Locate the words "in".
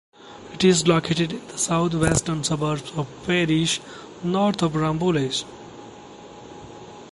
1.31-1.47